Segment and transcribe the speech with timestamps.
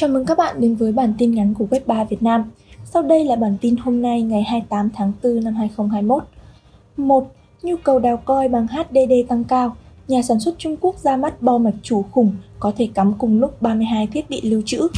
[0.00, 2.50] Chào mừng các bạn đến với bản tin ngắn của Web3 Việt Nam.
[2.84, 6.24] Sau đây là bản tin hôm nay ngày 28 tháng 4 năm 2021.
[6.96, 7.32] 1.
[7.62, 9.76] Nhu cầu đào coi bằng HDD tăng cao.
[10.08, 13.40] Nhà sản xuất Trung Quốc ra mắt bo mạch chủ khủng có thể cắm cùng
[13.40, 14.88] lúc 32 thiết bị lưu trữ.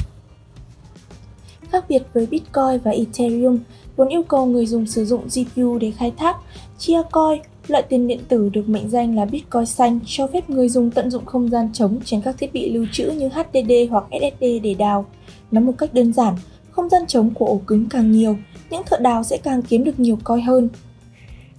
[1.70, 3.58] Khác biệt với Bitcoin và Ethereum,
[3.96, 6.36] vốn yêu cầu người dùng sử dụng GPU để khai thác,
[6.78, 7.40] chia coin
[7.70, 11.10] Loại tiền điện tử được mệnh danh là Bitcoin xanh cho phép người dùng tận
[11.10, 14.74] dụng không gian trống trên các thiết bị lưu trữ như HDD hoặc SSD để
[14.74, 15.06] đào.
[15.50, 16.34] Nói một cách đơn giản,
[16.70, 18.36] không gian trống của ổ cứng càng nhiều,
[18.70, 20.68] những thợ đào sẽ càng kiếm được nhiều coin hơn.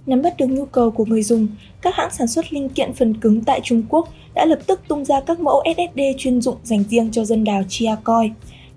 [0.06, 1.48] Nắm bắt được nhu cầu của người dùng,
[1.82, 5.06] các hãng sản xuất linh kiện phần cứng tại Trung Quốc đã lập tức tung
[5.06, 8.34] ra các mẫu SSD chuyên dụng dành riêng cho dân đào chia coin.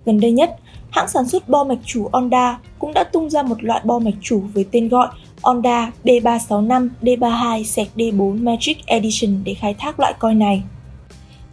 [0.07, 0.57] Gần đây nhất,
[0.91, 4.15] hãng sản xuất bo mạch chủ ONDA cũng đã tung ra một loại bo mạch
[4.21, 5.09] chủ với tên gọi
[5.43, 7.65] Honda D365, D32,
[7.97, 10.63] D4 Magic Edition để khai thác loại coin này.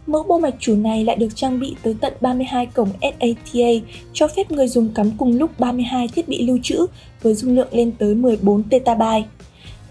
[0.06, 3.68] Mẫu bo mạch chủ này lại được trang bị tới tận 32 cổng SATA,
[4.12, 6.86] cho phép người dùng cắm cùng lúc 32 thiết bị lưu trữ
[7.22, 9.02] với dung lượng lên tới 14 TB.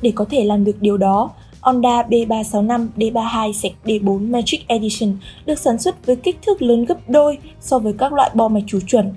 [0.01, 3.51] Để có thể làm được điều đó, Honda B365 D32
[3.85, 8.13] D4 Magic Edition được sản xuất với kích thước lớn gấp đôi so với các
[8.13, 9.13] loại bo mạch chủ chuẩn.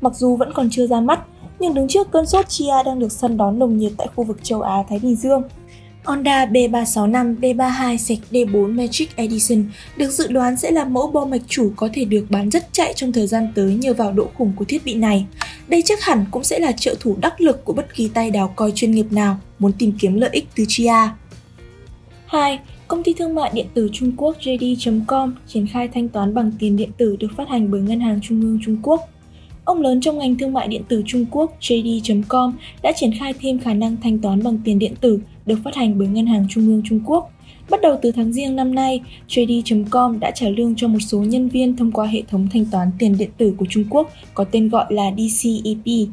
[0.00, 1.20] Mặc dù vẫn còn chưa ra mắt,
[1.60, 4.38] nhưng đứng trước cơn sốt chia đang được săn đón nồng nhiệt tại khu vực
[4.42, 5.42] châu Á Thái Bình Dương.
[6.04, 9.64] Honda B365 B32, sạch D4 Magic Edition
[9.96, 12.92] được dự đoán sẽ là mẫu bo mạch chủ có thể được bán rất chạy
[12.96, 15.26] trong thời gian tới nhờ vào độ khủng của thiết bị này.
[15.68, 18.52] Đây chắc hẳn cũng sẽ là trợ thủ đắc lực của bất kỳ tay đào
[18.56, 20.92] coi chuyên nghiệp nào muốn tìm kiếm lợi ích từ chia.
[22.26, 22.58] 2.
[22.88, 26.76] Công ty thương mại điện tử Trung Quốc JD.com triển khai thanh toán bằng tiền
[26.76, 29.08] điện tử được phát hành bởi Ngân hàng Trung ương Trung Quốc.
[29.64, 33.58] Ông lớn trong ngành thương mại điện tử Trung Quốc JD.com đã triển khai thêm
[33.58, 36.66] khả năng thanh toán bằng tiền điện tử được phát hành bởi Ngân hàng Trung
[36.66, 37.30] ương Trung Quốc.
[37.70, 41.48] Bắt đầu từ tháng riêng năm nay, JD.com đã trả lương cho một số nhân
[41.48, 44.68] viên thông qua hệ thống thanh toán tiền điện tử của Trung Quốc có tên
[44.68, 46.08] gọi là DCEP.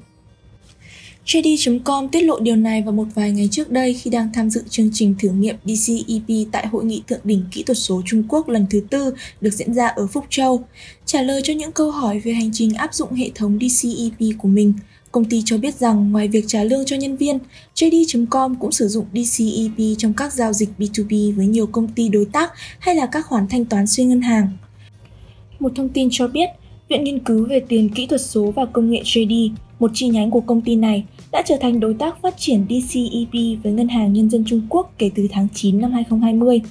[1.26, 4.64] JD.com tiết lộ điều này vào một vài ngày trước đây khi đang tham dự
[4.70, 8.50] chương trình thử nghiệm DCEP tại Hội nghị Thượng đỉnh Kỹ thuật số Trung Quốc
[8.50, 10.64] lần thứ tư được diễn ra ở Phúc Châu.
[11.08, 14.48] Trả lời cho những câu hỏi về hành trình áp dụng hệ thống DCEP của
[14.48, 14.74] mình,
[15.12, 17.40] công ty cho biết rằng ngoài việc trả lương cho nhân viên,
[17.76, 22.26] JD.com cũng sử dụng DCEP trong các giao dịch B2B với nhiều công ty đối
[22.26, 24.50] tác hay là các khoản thanh toán xuyên ngân hàng.
[25.60, 26.50] Một thông tin cho biết,
[26.90, 30.32] Viện Nghiên cứu về tiền kỹ thuật số và công nghệ JD, một chi nhánh
[30.32, 34.14] của công ty này, đã trở thành đối tác phát triển DCEP với Ngân hàng
[34.14, 36.62] Nhân dân Trung Quốc kể từ tháng 9 năm 2020.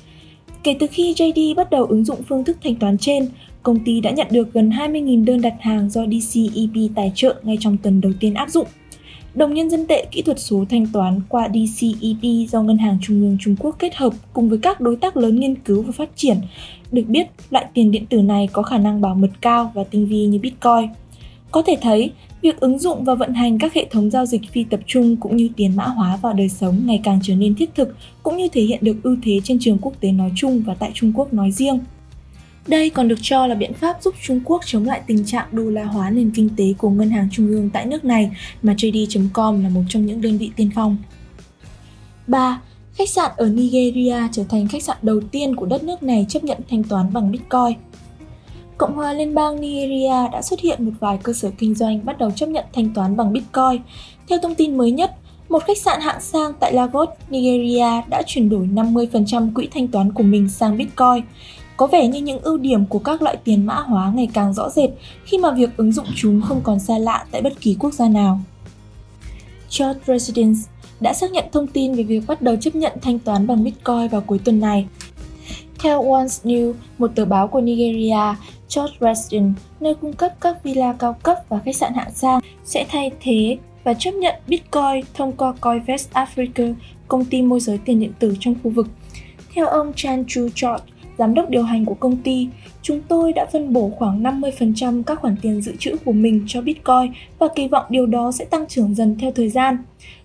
[0.63, 3.29] Kể từ khi JD bắt đầu ứng dụng phương thức thanh toán trên,
[3.67, 7.57] công ty đã nhận được gần 20.000 đơn đặt hàng do DCEP tài trợ ngay
[7.61, 8.67] trong tuần đầu tiên áp dụng.
[9.35, 13.21] Đồng nhân dân tệ kỹ thuật số thanh toán qua DCEP do Ngân hàng Trung
[13.21, 16.09] ương Trung Quốc kết hợp cùng với các đối tác lớn nghiên cứu và phát
[16.17, 16.37] triển.
[16.93, 20.07] Được biết, loại tiền điện tử này có khả năng bảo mật cao và tinh
[20.07, 20.89] vi như Bitcoin.
[21.51, 22.11] Có thể thấy,
[22.43, 25.37] việc ứng dụng và vận hành các hệ thống giao dịch phi tập trung cũng
[25.37, 28.49] như tiền mã hóa vào đời sống ngày càng trở nên thiết thực, cũng như
[28.53, 31.35] thể hiện được ưu thế trên trường quốc tế nói chung và tại Trung Quốc
[31.35, 31.79] nói riêng.
[32.67, 35.63] Đây còn được cho là biện pháp giúp Trung Quốc chống lại tình trạng đô
[35.63, 38.31] la hóa nền kinh tế của ngân hàng trung ương tại nước này
[38.63, 40.97] mà JD.com là một trong những đơn vị tiên phong.
[42.27, 42.61] 3.
[42.95, 46.45] Khách sạn ở Nigeria trở thành khách sạn đầu tiên của đất nước này chấp
[46.45, 47.79] nhận thanh toán bằng Bitcoin.
[48.79, 52.19] Cộng hòa Liên bang Nigeria đã xuất hiện một vài cơ sở kinh doanh bắt
[52.19, 53.83] đầu chấp nhận thanh toán bằng Bitcoin.
[54.29, 55.15] Theo thông tin mới nhất,
[55.49, 60.13] một khách sạn hạng sang tại Lagos, Nigeria đã chuyển đổi 50% quỹ thanh toán
[60.13, 61.25] của mình sang Bitcoin.
[61.77, 64.71] Có vẻ như những ưu điểm của các loại tiền mã hóa ngày càng rõ
[64.71, 64.91] rệt
[65.25, 68.09] khi mà việc ứng dụng chúng không còn xa lạ tại bất kỳ quốc gia
[68.09, 68.41] nào.
[69.69, 70.61] Chart Residence
[71.01, 74.09] đã xác nhận thông tin về việc bắt đầu chấp nhận thanh toán bằng Bitcoin
[74.09, 74.87] vào cuối tuần này.
[75.79, 78.35] Theo Once New, một tờ báo của Nigeria,
[78.77, 82.87] George Residence, nơi cung cấp các villa cao cấp và khách sạn hạng sang, sẽ
[82.89, 86.75] thay thế và chấp nhận Bitcoin thông qua Coinvest Africa,
[87.09, 88.87] công ty môi giới tiền điện tử trong khu vực.
[89.55, 90.85] Theo ông Chan Chu George,
[91.19, 92.49] giám đốc điều hành của công ty,
[92.83, 96.61] chúng tôi đã phân bổ khoảng 50% các khoản tiền dự trữ của mình cho
[96.61, 99.77] Bitcoin và kỳ vọng điều đó sẽ tăng trưởng dần theo thời gian.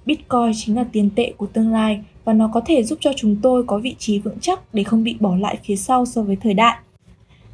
[0.06, 3.36] Bitcoin chính là tiền tệ của tương lai và nó có thể giúp cho chúng
[3.42, 6.36] tôi có vị trí vững chắc để không bị bỏ lại phía sau so với
[6.36, 6.78] thời đại.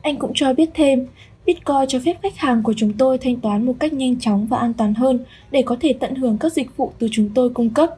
[0.02, 1.08] Anh cũng cho biết thêm,
[1.46, 4.58] Bitcoin cho phép khách hàng của chúng tôi thanh toán một cách nhanh chóng và
[4.58, 5.20] an toàn hơn
[5.52, 7.90] để có thể tận hưởng các dịch vụ từ chúng tôi cung cấp.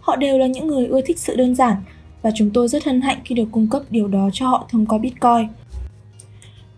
[0.00, 1.76] Họ đều là những người ưa thích sự đơn giản
[2.26, 4.86] và chúng tôi rất hân hạnh khi được cung cấp điều đó cho họ thông
[4.86, 5.48] qua Bitcoin.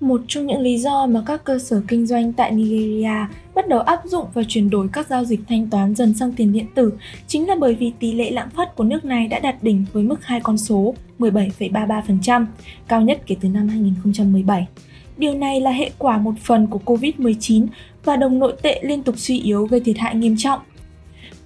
[0.01, 3.81] Một trong những lý do mà các cơ sở kinh doanh tại Nigeria bắt đầu
[3.81, 6.93] áp dụng và chuyển đổi các giao dịch thanh toán dần sang tiền điện tử
[7.27, 10.03] chính là bởi vì tỷ lệ lạm phát của nước này đã đạt đỉnh với
[10.03, 12.47] mức hai con số 17,33%,
[12.89, 14.67] cao nhất kể từ năm 2017.
[15.17, 17.67] Điều này là hệ quả một phần của Covid-19
[18.05, 20.61] và đồng nội tệ liên tục suy yếu gây thiệt hại nghiêm trọng.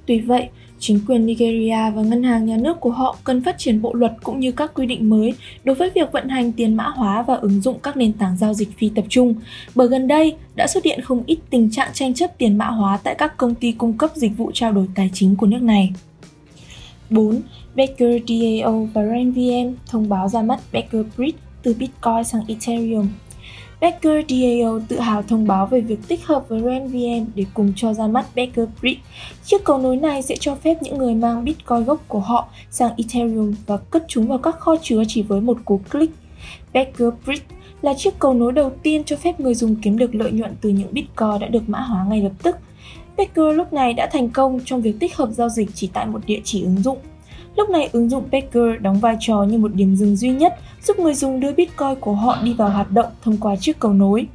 [0.06, 0.48] Tuy vậy,
[0.82, 4.12] chính quyền Nigeria và ngân hàng nhà nước của họ cần phát triển bộ luật
[4.23, 5.34] cũng như các quy định mới
[5.64, 8.55] đối với việc vận hành tiền mã hóa và ứng dụng các nền tảng giao
[8.55, 9.34] dịch phi tập trung,
[9.75, 12.99] bởi gần đây đã xuất hiện không ít tình trạng tranh chấp tiền mã hóa
[13.05, 15.93] tại các công ty cung cấp dịch vụ trao đổi tài chính của nước này.
[17.11, 17.40] 4.
[17.75, 23.08] Baker DAO và RenVM thông báo ra mắt Baker Bridge từ Bitcoin sang Ethereum.
[23.82, 27.94] Baker DAO tự hào thông báo về việc tích hợp với RenVM để cùng cho
[27.94, 29.00] ra mắt Baker Bridge.
[29.44, 32.90] Chiếc cầu nối này sẽ cho phép những người mang Bitcoin gốc của họ sang
[32.96, 36.14] Ethereum và cất chúng vào các kho chứa chỉ với một cú click.
[36.73, 37.44] Baker Bridge
[37.82, 40.69] là chiếc cầu nối đầu tiên cho phép người dùng kiếm được lợi nhuận từ
[40.69, 42.56] những Bitcoin đã được mã hóa ngay lập tức.
[43.17, 46.20] Baker lúc này đã thành công trong việc tích hợp giao dịch chỉ tại một
[46.26, 46.99] địa chỉ ứng dụng.
[47.56, 50.99] Lúc này ứng dụng Baker đóng vai trò như một điểm dừng duy nhất giúp
[50.99, 54.26] người dùng đưa Bitcoin của họ đi vào hoạt động thông qua chiếc cầu nối.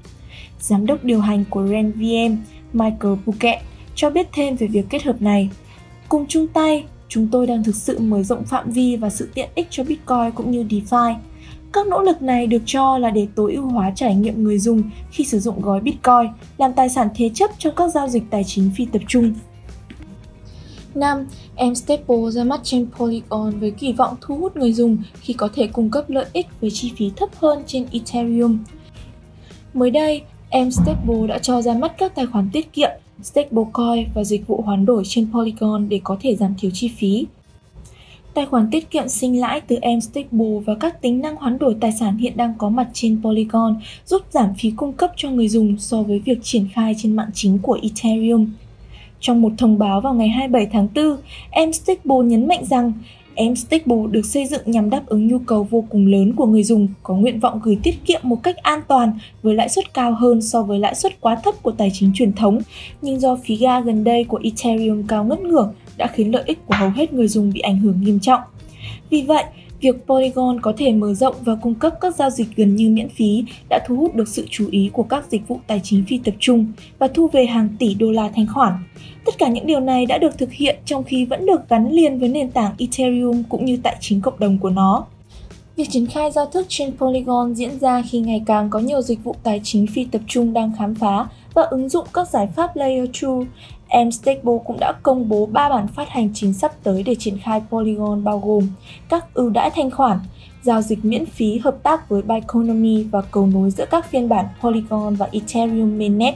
[0.59, 2.35] Giám đốc điều hành của RenVM,
[2.73, 3.59] Michael Bucket,
[3.95, 5.49] cho biết thêm về việc kết hợp này.
[6.09, 9.49] Cùng chung tay, chúng tôi đang thực sự mở rộng phạm vi và sự tiện
[9.55, 11.15] ích cho Bitcoin cũng như DeFi.
[11.73, 14.83] Các nỗ lực này được cho là để tối ưu hóa trải nghiệm người dùng
[15.11, 18.43] khi sử dụng gói Bitcoin làm tài sản thế chấp trong các giao dịch tài
[18.43, 19.33] chính phi tập trung.
[20.99, 21.25] 5.
[21.55, 25.49] Em Staple ra mắt trên Polygon với kỳ vọng thu hút người dùng khi có
[25.53, 28.57] thể cung cấp lợi ích với chi phí thấp hơn trên Ethereum.
[29.73, 32.89] Mới đây, em Stable đã cho ra mắt các tài khoản tiết kiệm,
[33.23, 37.25] stablecoin và dịch vụ hoán đổi trên Polygon để có thể giảm thiểu chi phí.
[38.33, 41.75] Tài khoản tiết kiệm sinh lãi từ em Stable và các tính năng hoán đổi
[41.79, 45.47] tài sản hiện đang có mặt trên Polygon giúp giảm phí cung cấp cho người
[45.47, 48.47] dùng so với việc triển khai trên mạng chính của Ethereum.
[49.19, 52.93] Trong một thông báo vào ngày 27 tháng 4, Mstable nhấn mạnh rằng
[53.51, 56.87] Mstable được xây dựng nhằm đáp ứng nhu cầu vô cùng lớn của người dùng
[57.03, 59.11] có nguyện vọng gửi tiết kiệm một cách an toàn
[59.43, 62.33] với lãi suất cao hơn so với lãi suất quá thấp của tài chính truyền
[62.33, 62.59] thống,
[63.01, 66.59] nhưng do phí ga gần đây của Ethereum cao ngất ngửa đã khiến lợi ích
[66.65, 68.41] của hầu hết người dùng bị ảnh hưởng nghiêm trọng.
[69.09, 69.43] Vì vậy,
[69.81, 73.09] việc Polygon có thể mở rộng và cung cấp các giao dịch gần như miễn
[73.09, 76.17] phí đã thu hút được sự chú ý của các dịch vụ tài chính phi
[76.23, 78.73] tập trung và thu về hàng tỷ đô la thanh khoản.
[79.25, 82.19] Tất cả những điều này đã được thực hiện trong khi vẫn được gắn liền
[82.19, 85.05] với nền tảng Ethereum cũng như tài chính cộng đồng của nó.
[85.75, 89.23] Việc triển khai giao thức trên Polygon diễn ra khi ngày càng có nhiều dịch
[89.23, 92.75] vụ tài chính phi tập trung đang khám phá và ứng dụng các giải pháp
[92.75, 93.31] Layer 2.
[94.05, 97.61] Mstable cũng đã công bố 3 bản phát hành chính sắp tới để triển khai
[97.69, 98.67] Polygon bao gồm
[99.09, 100.19] các ưu đãi thanh khoản,
[100.61, 104.45] giao dịch miễn phí hợp tác với Biconomy và cầu nối giữa các phiên bản
[104.61, 106.35] Polygon và Ethereum Mainnet.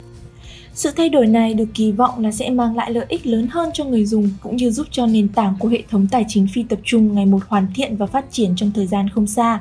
[0.74, 3.70] Sự thay đổi này được kỳ vọng là sẽ mang lại lợi ích lớn hơn
[3.74, 6.62] cho người dùng cũng như giúp cho nền tảng của hệ thống tài chính phi
[6.62, 9.60] tập trung ngày một hoàn thiện và phát triển trong thời gian không xa.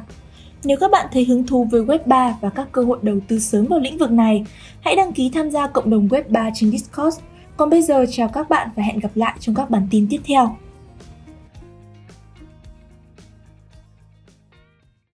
[0.63, 3.65] Nếu các bạn thấy hứng thú với Web3 và các cơ hội đầu tư sớm
[3.65, 4.45] vào lĩnh vực này,
[4.81, 7.19] hãy đăng ký tham gia cộng đồng Web3 trên Discord.
[7.61, 10.21] Còn bây giờ, chào các bạn và hẹn gặp lại trong các bản tin tiếp
[10.25, 10.55] theo.